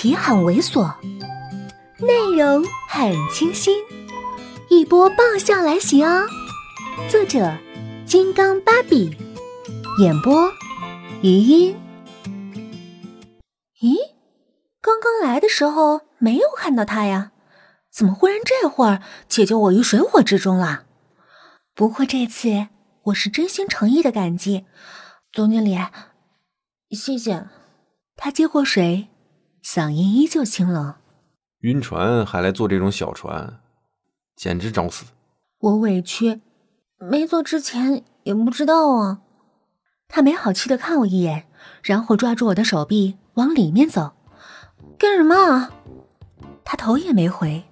[0.00, 0.94] 题很猥琐，
[1.98, 3.84] 内容很清新，
[4.70, 6.24] 一波爆笑来袭哦！
[7.10, 7.54] 作者：
[8.06, 9.14] 金刚芭比，
[9.98, 10.50] 演播：
[11.20, 11.76] 余音。
[13.82, 13.94] 咦，
[14.80, 17.32] 刚刚来的时候没有看到他呀？
[17.92, 20.84] 怎么忽然这会儿解救我于水火之中了？
[21.74, 22.68] 不过这次
[23.02, 24.64] 我是真心诚意的感激，
[25.30, 25.76] 总经理，
[26.88, 27.48] 谢谢。
[28.16, 29.09] 他接过水，
[29.64, 30.94] 嗓音依旧清冷。
[31.60, 33.60] 晕船还来坐这种小船，
[34.36, 35.04] 简直找死！
[35.58, 36.40] 我委屈，
[36.98, 39.20] 没坐之前也不知道啊。
[40.08, 41.44] 他没好气的看我一眼，
[41.82, 44.12] 然后抓住我的手臂往里面走。
[44.98, 45.70] 干什么？
[46.64, 47.62] 他头也没回。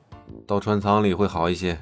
[0.47, 1.81] 到船舱里会好一些。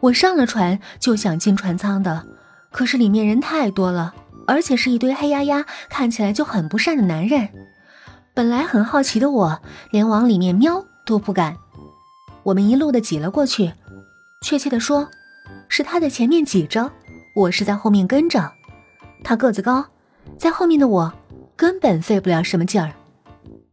[0.00, 2.26] 我上了船就想进船舱的，
[2.70, 4.14] 可是里面人太多了，
[4.46, 7.48] 而且是一堆黑压压、看起来就很不善的男人。
[8.36, 11.56] 本来很好奇的我，连往里面瞄都不敢。
[12.42, 13.72] 我们一路的挤了过去，
[14.42, 15.08] 确切的说，
[15.70, 16.92] 是他在前面挤着，
[17.34, 18.52] 我是在后面跟着。
[19.24, 19.86] 他个子高，
[20.36, 21.14] 在后面的我
[21.56, 22.92] 根本费不了什么劲儿。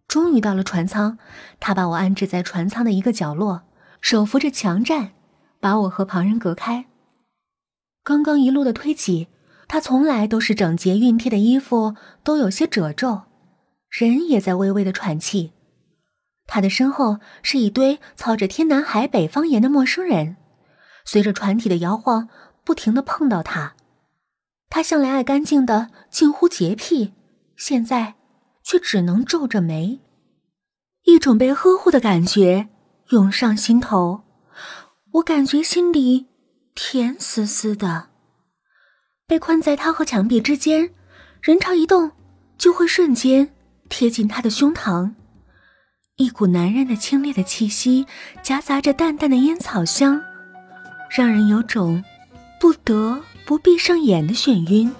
[0.07, 1.17] 终于到了船舱，
[1.59, 3.63] 他把我安置在船舱的一个角落，
[3.99, 5.11] 手扶着墙站，
[5.59, 6.85] 把我和旁人隔开。
[8.01, 9.27] 刚刚一路的推挤，
[9.67, 13.23] 他从来都是整洁熨帖的衣服都有些褶皱。
[13.93, 15.51] 人也在微微的喘气，
[16.47, 20.35] 他的身后是一堆操着天南海北方言的陌生人，
[21.05, 22.27] 随着船体的摇晃，
[22.63, 23.75] 不停的碰到他。
[24.67, 27.13] 他向来爱干净的近乎洁癖，
[27.55, 28.15] 现在
[28.63, 29.99] 却只能皱着眉。
[31.03, 32.69] 一种被呵护的感觉
[33.09, 34.23] 涌上心头，
[35.11, 36.25] 我感觉心里
[36.73, 38.07] 甜丝丝的。
[39.27, 40.89] 被困在他和墙壁之间，
[41.43, 42.11] 人潮一动，
[42.57, 43.53] 就会瞬间。
[43.93, 45.11] 贴近他的胸膛，
[46.15, 48.07] 一股男人的清冽的气息
[48.41, 50.19] 夹杂着淡淡的烟草香，
[51.15, 52.03] 让人有种
[52.59, 54.91] 不得不闭上眼的眩晕。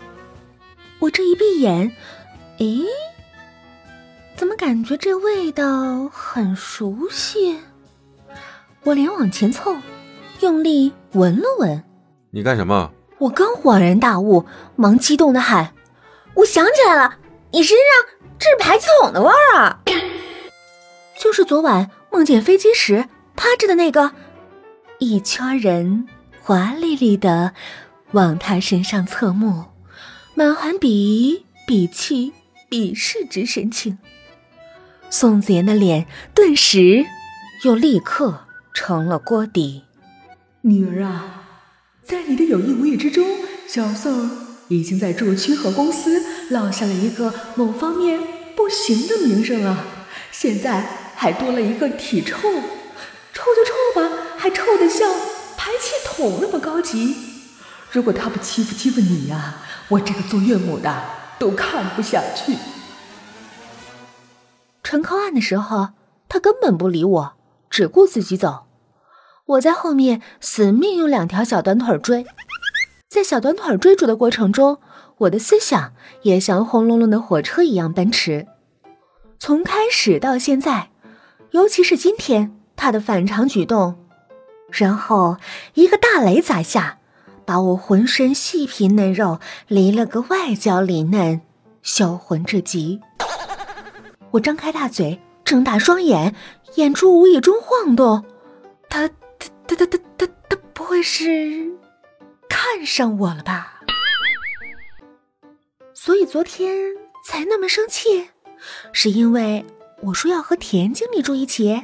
[0.99, 1.91] 我这一闭眼，
[2.59, 2.85] 咦，
[4.35, 7.57] 怎么感觉这味道很熟悉？
[8.83, 9.75] 我连往前凑，
[10.41, 11.83] 用力闻了闻。
[12.29, 12.91] 你干什么？
[13.17, 15.73] 我刚恍然大悟，忙激动的喊
[16.35, 17.17] ：“我想起来了，
[17.53, 19.79] 你身上这……”是排气筒的味儿啊！
[21.17, 24.11] 就是昨晚梦见飞机时趴着的那个，
[24.99, 26.07] 一圈人
[26.41, 27.53] 华丽丽的
[28.11, 29.65] 往他身上侧目，
[30.35, 32.33] 满含鄙夷、鄙弃、
[32.69, 33.97] 鄙视之神情。
[35.09, 37.05] 宋子妍的脸顿时
[37.63, 39.83] 又立刻成了锅底。
[40.61, 41.45] 女儿啊，
[42.03, 43.25] 在你的有意无意之中，
[43.67, 44.29] 小宋
[44.67, 48.19] 已经在驻区和公司落下了一个某方面。
[48.55, 49.83] 不行的名声啊！
[50.31, 55.11] 现在还多了一个体臭，臭就臭吧，还臭得像
[55.57, 57.15] 排气筒那么高级。
[57.91, 59.55] 如果他不欺负欺负你呀，
[59.89, 61.03] 我这个做岳母的
[61.39, 62.55] 都看不下去。
[64.83, 65.89] 船靠岸的时候，
[66.29, 67.33] 他根本不理我，
[67.71, 68.65] 只顾自己走。
[69.45, 72.23] 我在后面死命用两条小短腿追，
[73.13, 74.79] 在小短腿追逐的过程中。
[75.19, 75.93] 我的思想
[76.23, 78.47] 也像轰隆隆的火车一样奔驰，
[79.37, 80.89] 从开始到现在，
[81.51, 83.95] 尤其是今天他的反常举动，
[84.69, 85.37] 然后
[85.75, 86.97] 一个大雷砸下，
[87.45, 91.41] 把我浑身细皮嫩肉离了个外焦里嫩，
[91.83, 92.99] 销魂至极。
[94.31, 96.35] 我张开大嘴，睁大双眼，
[96.75, 98.25] 眼珠无意中晃动，
[98.89, 101.71] 他他他他他他他不会是
[102.65, 103.81] 看上我了吧？
[105.93, 108.29] 所以昨天才那么生气，
[108.93, 109.65] 是因为
[110.03, 111.83] 我说要和田经理住一起，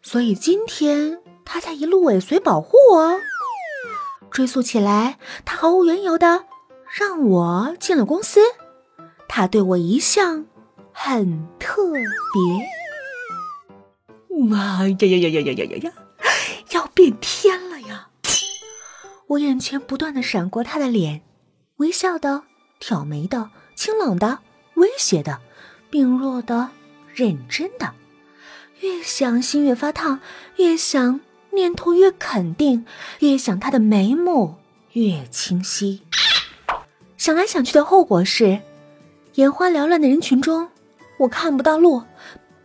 [0.00, 3.20] 所以今天他才一路尾随保护我。
[4.30, 6.46] 追溯起来，他毫无缘由的
[6.98, 8.40] 让我进了公司，
[9.28, 10.46] 他对我一向
[10.90, 12.02] 很特别。
[14.42, 15.92] 妈呀呀呀呀呀呀呀呀！
[16.70, 18.08] 要变天了呀！
[19.28, 21.22] 我眼前不断的闪过他的脸，
[21.76, 22.44] 微笑的。
[22.78, 24.40] 挑眉的、清冷的、
[24.74, 25.38] 威胁的、
[25.88, 26.68] 病弱的、
[27.14, 27.94] 认真的，
[28.80, 30.20] 越想心越发烫，
[30.56, 31.20] 越想
[31.52, 32.84] 念头越肯定，
[33.20, 34.56] 越想他的眉目
[34.92, 36.02] 越清晰。
[37.16, 38.60] 想来想去的后果是，
[39.36, 40.68] 眼花缭乱的人群中，
[41.20, 42.02] 我看不到路，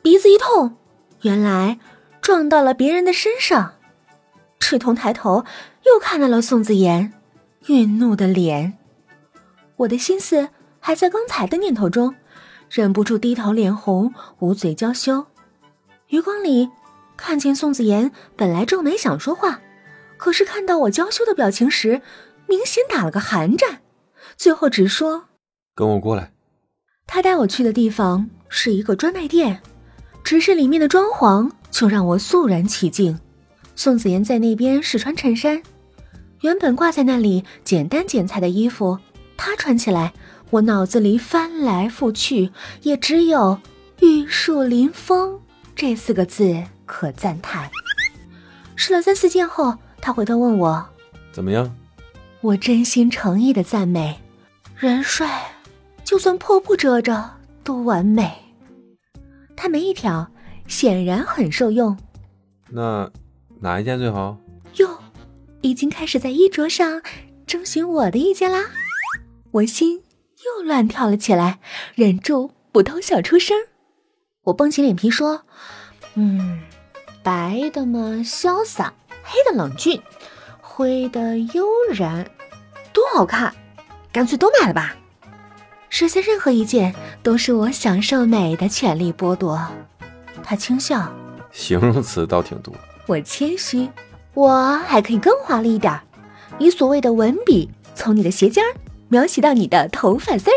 [0.01, 0.75] 鼻子一痛，
[1.21, 1.79] 原来
[2.21, 3.75] 撞到了别人的身上。
[4.61, 5.43] 赤瞳抬头，
[5.85, 7.11] 又看到了宋子妍
[7.65, 8.77] 愠怒的脸。
[9.75, 10.49] 我的心思
[10.79, 12.15] 还在刚才的念头中，
[12.69, 15.25] 忍不住低头脸红，捂嘴娇羞。
[16.09, 16.69] 余光里
[17.17, 19.59] 看见宋子妍本来皱眉想说话，
[20.15, 22.01] 可是看到我娇羞的表情时，
[22.47, 23.81] 明显打了个寒战，
[24.37, 25.25] 最后只说
[25.75, 26.31] ：“跟我过来。”
[27.07, 29.61] 他带我去的地方是一个专卖店，
[30.23, 33.19] 只是里面的装潢就让我肃然起敬。
[33.75, 35.61] 宋子妍在那边试穿衬衫，
[36.41, 38.99] 原本挂在那里简单剪裁的衣服，
[39.35, 40.13] 她穿起来，
[40.49, 42.51] 我脑子里翻来覆去，
[42.83, 43.59] 也只有
[44.01, 45.39] “玉树临风”
[45.75, 47.69] 这四个字可赞叹。
[48.75, 50.85] 试了三四件后，他回头问我
[51.31, 51.73] ：“怎么样？”
[52.41, 54.19] 我真心诚意的赞美
[54.77, 55.53] ：“人帅，
[56.03, 58.31] 就算破布遮着都完美。”
[59.55, 60.27] 他没一挑，
[60.67, 61.97] 显然很受用。
[62.69, 63.09] 那。
[63.63, 64.35] 哪一件最好？
[64.77, 64.97] 哟，
[65.61, 67.03] 已经开始在衣着上
[67.45, 68.71] 征询我的意见啦！
[69.51, 70.01] 我心
[70.43, 71.59] 又乱跳了起来，
[71.93, 73.55] 忍住不偷笑出声。
[74.45, 75.43] 我绷起脸皮说
[76.15, 76.59] ：“嗯，
[77.21, 78.91] 白的嘛潇洒，
[79.21, 80.01] 黑的冷峻，
[80.59, 82.27] 灰的悠然，
[82.91, 83.53] 多好看！
[84.11, 84.95] 干脆都买了吧。
[85.89, 89.67] 试下任何一件，都是我享受美的权利剥夺。”
[90.43, 91.13] 他轻笑
[91.53, 92.73] ：“形容词倒挺多。”
[93.07, 93.89] 我谦虚，
[94.33, 95.99] 我还可以更华丽一点，
[96.59, 98.73] 以所谓的文笔，从你的鞋尖儿
[99.09, 100.53] 描写到你的头发丝儿。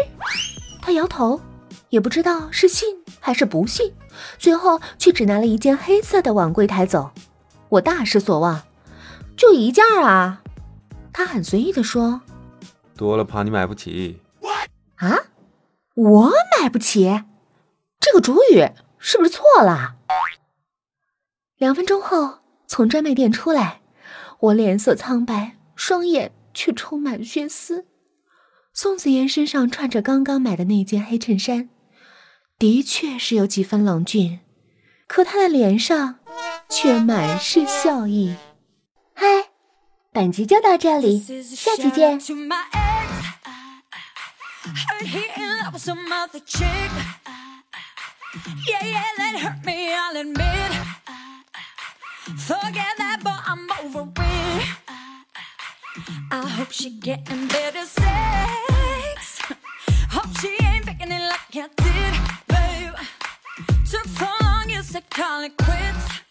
[0.80, 1.40] 他摇头，
[1.88, 3.92] 也不知道是信还是不信，
[4.38, 7.10] 最后却只拿了一件黑色的往柜台走。
[7.70, 8.62] 我大失所望，
[9.36, 10.42] 就一件啊？
[11.12, 12.20] 他很随意的说，
[12.96, 14.20] 多了怕你买不起。
[14.96, 15.18] 啊？
[15.94, 17.24] 我买不起？
[17.98, 18.68] 这个主语
[18.98, 19.96] 是不是错了？
[21.64, 23.80] 两分钟后，从专卖店出来，
[24.38, 27.86] 我脸色苍白，双眼却充满血丝。
[28.74, 31.70] 宋子妍身上穿着刚刚买的那件黑衬衫，
[32.58, 34.40] 的确是有几分冷峻，
[35.06, 36.16] 可她的脸上
[36.68, 38.36] 却满是笑意。
[39.14, 39.24] 嗨，
[40.12, 42.20] 本集就到这里，下期见。
[52.24, 54.66] Forget that, but I'm over it.
[56.30, 59.42] I hope she getting better sex.
[60.08, 62.14] Hope she ain't picking it like I did,
[62.48, 62.94] babe.
[63.84, 66.23] Took so long, you said call it quits.